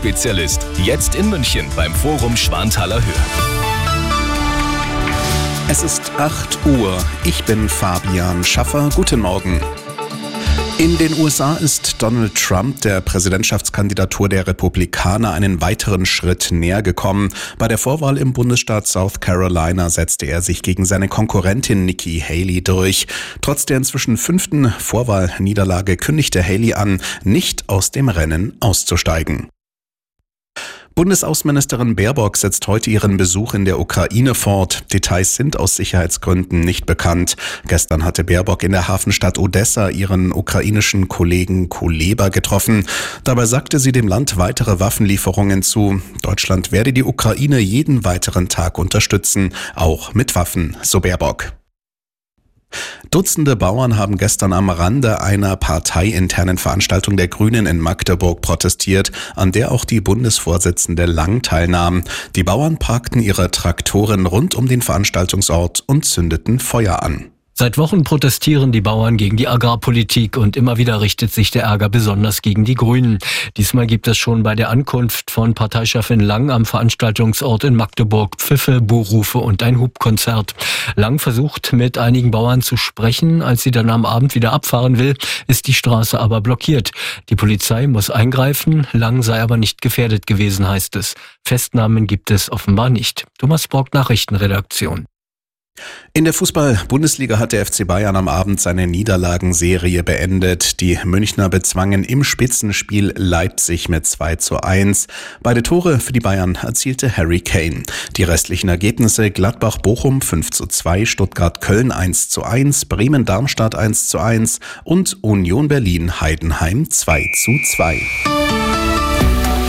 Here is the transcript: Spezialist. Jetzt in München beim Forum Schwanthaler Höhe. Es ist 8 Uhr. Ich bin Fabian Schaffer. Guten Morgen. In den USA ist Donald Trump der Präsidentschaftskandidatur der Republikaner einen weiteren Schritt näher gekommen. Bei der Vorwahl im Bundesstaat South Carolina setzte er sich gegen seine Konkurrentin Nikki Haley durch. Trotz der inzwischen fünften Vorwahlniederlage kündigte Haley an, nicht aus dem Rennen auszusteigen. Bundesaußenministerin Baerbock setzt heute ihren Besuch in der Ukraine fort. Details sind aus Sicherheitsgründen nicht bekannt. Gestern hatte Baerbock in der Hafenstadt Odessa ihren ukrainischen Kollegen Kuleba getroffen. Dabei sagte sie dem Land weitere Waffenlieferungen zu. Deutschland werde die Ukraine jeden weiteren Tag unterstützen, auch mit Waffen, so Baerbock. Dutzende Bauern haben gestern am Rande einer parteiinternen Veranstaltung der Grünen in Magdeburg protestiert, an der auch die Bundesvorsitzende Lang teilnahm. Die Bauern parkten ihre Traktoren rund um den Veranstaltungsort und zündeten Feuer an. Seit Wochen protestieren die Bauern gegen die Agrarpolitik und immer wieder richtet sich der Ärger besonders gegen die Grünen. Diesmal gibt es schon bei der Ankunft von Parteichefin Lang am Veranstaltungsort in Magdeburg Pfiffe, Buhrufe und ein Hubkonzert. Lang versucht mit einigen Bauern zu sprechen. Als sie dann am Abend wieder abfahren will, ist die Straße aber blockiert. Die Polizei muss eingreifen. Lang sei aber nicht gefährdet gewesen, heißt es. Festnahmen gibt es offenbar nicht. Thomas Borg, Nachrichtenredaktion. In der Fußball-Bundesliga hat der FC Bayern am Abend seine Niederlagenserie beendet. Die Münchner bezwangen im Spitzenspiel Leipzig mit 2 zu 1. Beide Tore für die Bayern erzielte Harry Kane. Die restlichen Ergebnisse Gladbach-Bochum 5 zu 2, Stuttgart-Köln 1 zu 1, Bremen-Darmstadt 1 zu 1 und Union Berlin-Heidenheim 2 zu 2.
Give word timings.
Spezialist. 0.00 0.64
Jetzt 0.84 1.16
in 1.16 1.28
München 1.28 1.66
beim 1.74 1.92
Forum 1.92 2.36
Schwanthaler 2.36 3.04
Höhe. 3.04 3.14
Es 5.68 5.82
ist 5.82 6.12
8 6.16 6.64
Uhr. 6.66 6.96
Ich 7.24 7.42
bin 7.42 7.68
Fabian 7.68 8.44
Schaffer. 8.44 8.90
Guten 8.94 9.18
Morgen. 9.18 9.60
In 10.78 10.96
den 10.98 11.18
USA 11.18 11.56
ist 11.56 12.00
Donald 12.00 12.36
Trump 12.36 12.80
der 12.82 13.00
Präsidentschaftskandidatur 13.00 14.28
der 14.28 14.46
Republikaner 14.46 15.32
einen 15.32 15.60
weiteren 15.60 16.06
Schritt 16.06 16.52
näher 16.52 16.84
gekommen. 16.84 17.30
Bei 17.58 17.66
der 17.66 17.76
Vorwahl 17.76 18.18
im 18.18 18.32
Bundesstaat 18.32 18.86
South 18.86 19.18
Carolina 19.18 19.90
setzte 19.90 20.26
er 20.26 20.42
sich 20.42 20.62
gegen 20.62 20.84
seine 20.84 21.08
Konkurrentin 21.08 21.84
Nikki 21.84 22.20
Haley 22.20 22.62
durch. 22.62 23.08
Trotz 23.40 23.66
der 23.66 23.78
inzwischen 23.78 24.16
fünften 24.16 24.70
Vorwahlniederlage 24.70 25.96
kündigte 25.96 26.40
Haley 26.40 26.74
an, 26.74 27.02
nicht 27.24 27.68
aus 27.68 27.90
dem 27.90 28.08
Rennen 28.08 28.56
auszusteigen. 28.60 29.48
Bundesaußenministerin 30.98 31.94
Baerbock 31.94 32.36
setzt 32.36 32.66
heute 32.66 32.90
ihren 32.90 33.18
Besuch 33.18 33.54
in 33.54 33.64
der 33.64 33.78
Ukraine 33.78 34.34
fort. 34.34 34.92
Details 34.92 35.36
sind 35.36 35.56
aus 35.56 35.76
Sicherheitsgründen 35.76 36.58
nicht 36.58 36.86
bekannt. 36.86 37.36
Gestern 37.68 38.04
hatte 38.04 38.24
Baerbock 38.24 38.64
in 38.64 38.72
der 38.72 38.88
Hafenstadt 38.88 39.38
Odessa 39.38 39.90
ihren 39.90 40.32
ukrainischen 40.32 41.06
Kollegen 41.06 41.68
Kuleba 41.68 42.30
getroffen. 42.30 42.84
Dabei 43.22 43.46
sagte 43.46 43.78
sie 43.78 43.92
dem 43.92 44.08
Land 44.08 44.38
weitere 44.38 44.80
Waffenlieferungen 44.80 45.62
zu. 45.62 46.02
Deutschland 46.22 46.72
werde 46.72 46.92
die 46.92 47.04
Ukraine 47.04 47.60
jeden 47.60 48.04
weiteren 48.04 48.48
Tag 48.48 48.76
unterstützen, 48.76 49.54
auch 49.76 50.14
mit 50.14 50.34
Waffen, 50.34 50.76
so 50.82 50.98
Baerbock. 50.98 51.57
Dutzende 53.18 53.56
Bauern 53.56 53.96
haben 53.96 54.16
gestern 54.16 54.52
am 54.52 54.70
Rande 54.70 55.20
einer 55.20 55.56
parteiinternen 55.56 56.56
Veranstaltung 56.56 57.16
der 57.16 57.26
Grünen 57.26 57.66
in 57.66 57.80
Magdeburg 57.80 58.42
protestiert, 58.42 59.10
an 59.34 59.50
der 59.50 59.72
auch 59.72 59.84
die 59.84 60.00
Bundesvorsitzende 60.00 61.04
Lang 61.04 61.42
teilnahm. 61.42 62.04
Die 62.36 62.44
Bauern 62.44 62.78
parkten 62.78 63.20
ihre 63.20 63.50
Traktoren 63.50 64.24
rund 64.24 64.54
um 64.54 64.68
den 64.68 64.82
Veranstaltungsort 64.82 65.82
und 65.88 66.04
zündeten 66.04 66.60
Feuer 66.60 67.02
an. 67.02 67.32
Seit 67.60 67.76
Wochen 67.76 68.04
protestieren 68.04 68.70
die 68.70 68.80
Bauern 68.80 69.16
gegen 69.16 69.36
die 69.36 69.48
Agrarpolitik 69.48 70.36
und 70.36 70.56
immer 70.56 70.76
wieder 70.76 71.00
richtet 71.00 71.32
sich 71.32 71.50
der 71.50 71.64
Ärger 71.64 71.88
besonders 71.88 72.40
gegen 72.40 72.64
die 72.64 72.76
Grünen. 72.76 73.18
Diesmal 73.56 73.88
gibt 73.88 74.06
es 74.06 74.16
schon 74.16 74.44
bei 74.44 74.54
der 74.54 74.70
Ankunft 74.70 75.32
von 75.32 75.54
Parteichefin 75.54 76.20
Lang 76.20 76.52
am 76.52 76.66
Veranstaltungsort 76.66 77.64
in 77.64 77.74
Magdeburg 77.74 78.36
Pfiffe, 78.36 78.80
Buhrufe 78.80 79.38
und 79.38 79.64
ein 79.64 79.80
Hubkonzert. 79.80 80.54
Lang 80.94 81.18
versucht 81.18 81.72
mit 81.72 81.98
einigen 81.98 82.30
Bauern 82.30 82.62
zu 82.62 82.76
sprechen. 82.76 83.42
Als 83.42 83.64
sie 83.64 83.72
dann 83.72 83.90
am 83.90 84.06
Abend 84.06 84.36
wieder 84.36 84.52
abfahren 84.52 84.96
will, 85.00 85.16
ist 85.48 85.66
die 85.66 85.74
Straße 85.74 86.16
aber 86.16 86.40
blockiert. 86.40 86.92
Die 87.28 87.34
Polizei 87.34 87.88
muss 87.88 88.08
eingreifen. 88.08 88.86
Lang 88.92 89.24
sei 89.24 89.42
aber 89.42 89.56
nicht 89.56 89.82
gefährdet 89.82 90.28
gewesen, 90.28 90.68
heißt 90.68 90.94
es. 90.94 91.16
Festnahmen 91.44 92.06
gibt 92.06 92.30
es 92.30 92.52
offenbar 92.52 92.88
nicht. 92.88 93.24
Thomas 93.36 93.66
Borg, 93.66 93.92
Nachrichtenredaktion. 93.94 95.06
In 96.14 96.24
der 96.24 96.32
Fußball-Bundesliga 96.32 97.38
hat 97.38 97.52
der 97.52 97.64
FC 97.64 97.86
Bayern 97.86 98.16
am 98.16 98.28
Abend 98.28 98.60
seine 98.60 98.86
Niederlagenserie 98.86 100.02
beendet. 100.02 100.80
Die 100.80 100.98
Münchner 101.04 101.48
bezwangen 101.48 102.02
im 102.02 102.24
Spitzenspiel 102.24 103.12
Leipzig 103.16 103.88
mit 103.88 104.06
2 104.06 104.36
zu 104.36 104.60
1. 104.60 105.06
Beide 105.42 105.62
Tore 105.62 106.00
für 106.00 106.12
die 106.12 106.20
Bayern 106.20 106.56
erzielte 106.60 107.16
Harry 107.16 107.40
Kane. 107.40 107.82
Die 108.16 108.24
restlichen 108.24 108.68
Ergebnisse 108.68 109.30
Gladbach-Bochum 109.30 110.20
5 110.20 110.50
zu 110.50 110.66
2, 110.66 111.04
Stuttgart-Köln 111.04 111.92
1 111.92 112.30
zu 112.30 112.42
1, 112.42 112.86
Bremen-Darmstadt 112.86 113.74
1 113.74 114.08
zu 114.08 114.18
1 114.18 114.60
und 114.84 115.22
Union 115.22 115.68
Berlin-Heidenheim 115.68 116.90
2 116.90 117.22
zu 117.34 117.52
2. 117.76 118.87